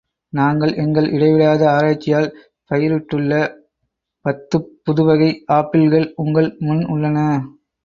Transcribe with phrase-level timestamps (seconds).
[0.33, 2.29] நாங்கள், எங்கள் இடைவிடாத ஆராய்ச்சியால்
[2.71, 3.31] பயிரிட்டுள்ள
[4.25, 7.19] பத்துப் புதுவகை ஆப்பிள்கள் உங்கள் முன் உள்ளன.